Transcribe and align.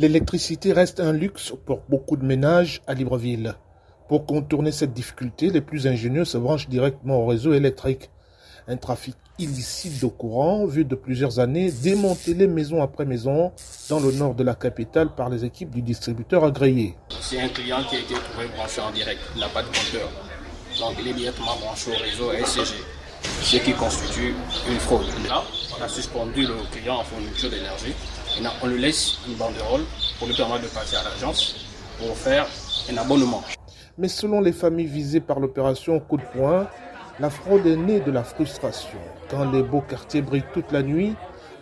L'électricité 0.00 0.72
reste 0.72 1.00
un 1.00 1.12
luxe 1.12 1.52
pour 1.66 1.80
beaucoup 1.88 2.16
de 2.16 2.24
ménages 2.24 2.82
à 2.86 2.94
Libreville. 2.94 3.56
Pour 4.08 4.26
contourner 4.26 4.70
cette 4.70 4.92
difficulté, 4.92 5.50
les 5.50 5.60
plus 5.60 5.88
ingénieux 5.88 6.24
se 6.24 6.38
branchent 6.38 6.68
directement 6.68 7.16
au 7.16 7.26
réseau 7.26 7.52
électrique. 7.52 8.08
Un 8.68 8.76
trafic 8.76 9.16
illicite 9.40 10.00
de 10.00 10.06
courant 10.06 10.66
vu 10.66 10.84
de 10.84 10.94
plusieurs 10.94 11.40
années 11.40 11.72
démantelé 11.72 12.46
maison 12.46 12.80
après 12.80 13.06
maison 13.06 13.50
dans 13.88 13.98
le 13.98 14.12
nord 14.12 14.36
de 14.36 14.44
la 14.44 14.54
capitale 14.54 15.16
par 15.16 15.30
les 15.30 15.44
équipes 15.44 15.70
du 15.70 15.82
distributeur 15.82 16.44
agréé. 16.44 16.94
C'est 17.20 17.40
un 17.40 17.48
client 17.48 17.82
qui 17.90 17.96
a 17.96 17.98
été 17.98 18.14
trouvé 18.14 18.46
branché 18.56 18.80
en 18.80 18.92
direct, 18.92 19.18
il 19.34 19.40
n'a 19.40 19.48
pas 19.48 19.62
de 19.62 19.66
compteur. 19.66 20.08
Donc 20.78 20.94
il 21.00 21.08
est 21.08 21.14
directement 21.14 21.56
branché 21.56 21.90
au 21.90 22.00
réseau 22.00 22.30
SCG, 22.46 22.76
ce 23.42 23.56
qui 23.56 23.72
constitue 23.72 24.32
une 24.70 24.78
fraude. 24.78 25.08
Là, 25.26 25.42
on 25.76 25.82
a 25.82 25.88
suspendu 25.88 26.42
le 26.42 26.54
client 26.70 26.98
en 26.98 27.02
fourniture 27.02 27.50
d'énergie 27.50 27.96
on 28.62 28.66
lui 28.66 28.80
laisse 28.80 29.18
une 29.28 29.34
banderole 29.34 29.84
pour 30.18 30.28
lui 30.28 30.34
permettre 30.34 30.62
de 30.62 30.68
passer 30.68 30.96
à 30.96 31.04
l'agence 31.04 31.66
pour 31.98 32.16
faire 32.16 32.46
un 32.90 32.96
abonnement. 32.96 33.42
Mais 33.96 34.08
selon 34.08 34.40
les 34.40 34.52
familles 34.52 34.86
visées 34.86 35.20
par 35.20 35.40
l'opération 35.40 35.98
coup 36.00 36.16
de 36.16 36.22
poing, 36.32 36.68
la 37.20 37.30
fraude 37.30 37.66
est 37.66 37.76
née 37.76 38.00
de 38.00 38.10
la 38.12 38.22
frustration. 38.22 38.98
Quand 39.28 39.50
les 39.50 39.62
beaux 39.62 39.80
quartiers 39.80 40.22
brillent 40.22 40.44
toute 40.52 40.70
la 40.70 40.82
nuit, 40.82 41.14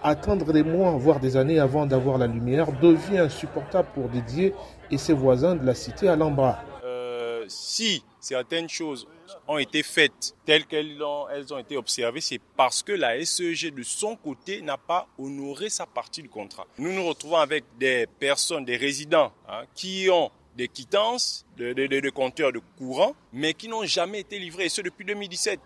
attendre 0.02 0.52
des 0.52 0.62
mois, 0.62 0.90
voire 0.92 1.18
des 1.18 1.36
années 1.36 1.58
avant 1.58 1.86
d'avoir 1.86 2.18
la 2.18 2.26
lumière 2.26 2.72
devient 2.72 3.18
insupportable 3.18 3.88
pour 3.94 4.08
Didier 4.08 4.54
et 4.90 4.98
ses 4.98 5.14
voisins 5.14 5.54
de 5.54 5.64
la 5.64 5.74
cité 5.74 6.08
à 6.08 6.16
l'Ambra. 6.16 6.60
Euh, 6.84 7.44
si 7.48 8.04
certaines 8.26 8.68
choses 8.68 9.06
ont 9.46 9.58
été 9.58 9.82
faites 9.82 10.34
telles 10.44 10.66
qu'elles 10.66 11.00
ont, 11.02 11.58
été 11.58 11.76
observées, 11.76 12.20
c'est 12.20 12.40
parce 12.56 12.82
que 12.82 12.92
la 12.92 13.24
SEG 13.24 13.72
de 13.72 13.82
son 13.84 14.16
côté 14.16 14.62
n'a 14.62 14.76
pas 14.76 15.06
honoré 15.16 15.68
sa 15.68 15.86
partie 15.86 16.22
du 16.22 16.28
contrat. 16.28 16.66
Nous 16.78 16.92
nous 16.92 17.06
retrouvons 17.06 17.36
avec 17.36 17.64
des 17.78 18.06
personnes, 18.18 18.64
des 18.64 18.76
résidents 18.76 19.32
hein, 19.48 19.62
qui 19.74 20.08
ont 20.10 20.30
des 20.56 20.68
quittances 20.68 21.46
de, 21.56 21.72
de, 21.72 22.10
compteurs 22.10 22.52
de 22.52 22.60
courant, 22.78 23.14
mais 23.32 23.54
qui 23.54 23.68
n'ont 23.68 23.84
jamais 23.84 24.20
été 24.20 24.38
livrés, 24.38 24.64
et 24.64 24.68
ce 24.70 24.80
depuis 24.80 25.04
2017. 25.04 25.60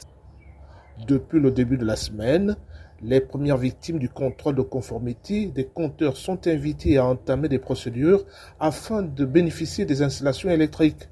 Depuis 1.07 1.41
le 1.41 1.51
début 1.51 1.79
de 1.79 1.87
la 1.87 1.97
semaine, 1.97 2.57
les 3.01 3.21
premières 3.21 3.57
victimes 3.57 3.99
du 3.99 4.11
contrôle 4.11 4.57
de 4.57 4.63
conformité 4.63 5.47
des 5.47 5.65
compteurs 5.65 6.19
sont 6.19 6.47
invitées 6.47 6.99
à 6.99 7.07
entamer 7.07 7.49
des 7.49 7.59
procédures 7.59 8.27
afin 8.59 9.01
de 9.01 9.25
bénéficier 9.25 9.87
des 9.87 10.03
installations 10.03 10.51
électriques. 10.51 11.09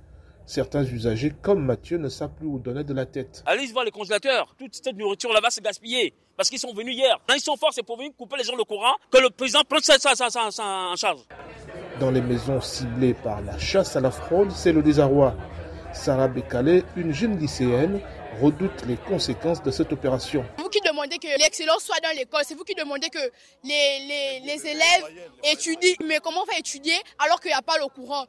Certains 0.49 0.83
usagers, 0.83 1.31
comme 1.43 1.63
Mathieu, 1.63 1.99
ne 1.99 2.09
savent 2.09 2.33
plus 2.35 2.47
où 2.47 2.59
donner 2.59 2.83
de 2.83 2.95
la 2.95 3.05
tête. 3.05 3.43
Allez 3.45 3.67
voir 3.67 3.85
les 3.85 3.91
congélateurs. 3.91 4.55
Toute 4.59 4.75
cette 4.83 4.97
nourriture 4.97 5.31
là-bas, 5.31 5.49
c'est 5.51 5.63
gaspillé. 5.63 6.15
Parce 6.39 6.49
qu'ils 6.49 6.59
sont 6.59 6.73
venus 6.73 6.97
hier. 6.97 7.21
Quand 7.29 7.35
ils 7.35 7.43
sont 7.43 7.59
forts, 7.59 7.75
c'est 7.75 7.83
pour 7.83 7.99
venir 7.99 8.13
couper 8.17 8.37
les 8.39 8.45
gens 8.45 8.57
le 8.57 8.65
courant, 8.65 8.95
que 9.11 9.19
le 9.19 9.29
président 9.29 9.61
prenne 9.69 9.83
ça, 9.83 9.99
ça, 9.99 10.15
ça, 10.15 10.31
ça, 10.31 10.65
en 10.65 10.97
charge. 10.97 11.21
Dans 12.01 12.11
les 12.11 12.23
maisons 12.23 12.63
ciblées 12.63 13.13
par 13.13 13.43
la 13.43 13.59
chasse 13.59 13.95
à 13.97 14.01
la 14.01 14.11
fraude, 14.11 14.51
c'est 14.51 14.73
le 14.73 14.83
désarroi. 14.83 15.35
Sarah 15.93 16.29
Bekale, 16.29 16.83
une 16.97 17.13
jeune 17.13 17.39
lycéenne, 17.39 18.01
redoute 18.41 18.87
les 18.87 18.97
conséquences 18.97 19.63
de 19.63 19.71
cette 19.71 19.93
opération. 19.93 20.47
C'est 20.57 20.63
vous 20.63 20.71
qui 20.71 20.81
demandez 20.81 21.19
que 21.19 21.27
l'excellence 21.39 21.83
soit 21.83 22.01
dans 22.03 22.17
l'école, 22.17 22.43
c'est 22.47 22.55
vous 22.55 22.65
qui 22.65 22.75
demandez 22.75 23.11
que 23.11 23.19
les, 23.65 24.41
les 24.47 24.67
élèves 24.67 25.29
étudient. 25.45 25.97
Mais 26.07 26.21
comment 26.23 26.47
faire 26.47 26.59
étudier 26.59 26.95
alors 27.19 27.39
qu'il 27.39 27.51
n'y 27.51 27.57
a 27.57 27.63
pas 27.63 27.77
le 27.79 27.89
courant? 27.89 28.25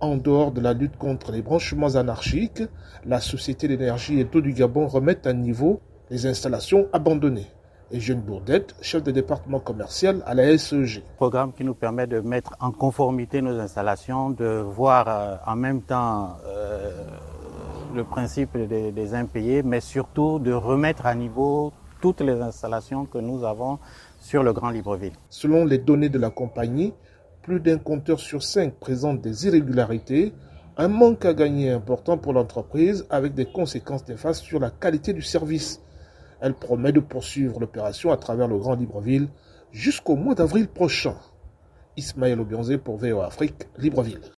En 0.00 0.16
dehors 0.16 0.52
de 0.52 0.60
la 0.60 0.72
lutte 0.72 0.96
contre 0.96 1.32
les 1.32 1.42
branchements 1.42 1.94
anarchiques, 1.94 2.62
la 3.04 3.20
Société 3.20 3.68
d'énergie 3.68 4.20
et 4.20 4.24
d'eau 4.24 4.40
du 4.40 4.52
Gabon 4.52 4.86
remet 4.86 5.26
à 5.26 5.32
niveau 5.32 5.80
les 6.10 6.26
installations 6.26 6.88
abandonnées. 6.92 7.46
Et 7.90 8.00
Jeune 8.00 8.20
Bourdette, 8.20 8.74
chef 8.80 9.02
de 9.02 9.10
département 9.10 9.60
commercial 9.60 10.22
à 10.26 10.34
la 10.34 10.56
SEG. 10.56 11.02
Programme 11.16 11.52
qui 11.52 11.64
nous 11.64 11.74
permet 11.74 12.06
de 12.06 12.20
mettre 12.20 12.54
en 12.60 12.72
conformité 12.72 13.42
nos 13.42 13.58
installations, 13.60 14.30
de 14.30 14.64
voir 14.64 15.06
euh, 15.08 15.36
en 15.46 15.54
même 15.54 15.82
temps 15.82 16.36
euh, 16.46 17.04
le 17.94 18.04
principe 18.04 18.56
des, 18.56 18.90
des 18.90 19.14
impayés, 19.14 19.62
mais 19.62 19.80
surtout 19.80 20.38
de 20.38 20.52
remettre 20.52 21.06
à 21.06 21.14
niveau 21.14 21.72
toutes 22.00 22.20
les 22.20 22.40
installations 22.40 23.06
que 23.06 23.18
nous 23.18 23.44
avons 23.44 23.78
sur 24.20 24.42
le 24.42 24.52
Grand 24.52 24.70
Libreville. 24.70 25.12
Selon 25.30 25.64
les 25.64 25.78
données 25.78 26.08
de 26.08 26.18
la 26.18 26.30
compagnie, 26.30 26.92
plus 27.44 27.60
d'un 27.60 27.76
compteur 27.76 28.20
sur 28.20 28.42
cinq 28.42 28.72
présente 28.80 29.20
des 29.20 29.46
irrégularités, 29.46 30.32
un 30.78 30.88
manque 30.88 31.26
à 31.26 31.34
gagner 31.34 31.70
important 31.70 32.16
pour 32.16 32.32
l'entreprise 32.32 33.06
avec 33.10 33.34
des 33.34 33.44
conséquences 33.44 34.08
néfastes 34.08 34.42
sur 34.42 34.58
la 34.58 34.70
qualité 34.70 35.12
du 35.12 35.20
service. 35.20 35.82
Elle 36.40 36.54
promet 36.54 36.90
de 36.90 37.00
poursuivre 37.00 37.60
l'opération 37.60 38.10
à 38.10 38.16
travers 38.16 38.48
le 38.48 38.56
Grand 38.56 38.76
Libreville 38.76 39.28
jusqu'au 39.72 40.16
mois 40.16 40.34
d'avril 40.34 40.68
prochain. 40.68 41.16
Ismaël 41.98 42.40
Obionzé 42.40 42.78
pour 42.78 42.96
VO 42.96 43.20
Afrique, 43.20 43.68
Libreville. 43.76 44.32